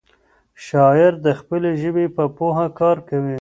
شاعر 0.67 1.13
د 1.25 1.27
خپلې 1.39 1.71
ژبې 1.81 2.05
په 2.15 2.23
پوهه 2.37 2.67
کار 2.79 2.97
کوي. 3.09 3.29